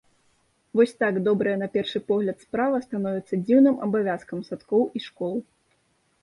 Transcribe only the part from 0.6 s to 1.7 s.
Вось так добрая на